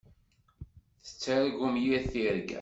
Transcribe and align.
Tettargum 1.03 1.75
yir 1.83 2.03
tirga. 2.11 2.49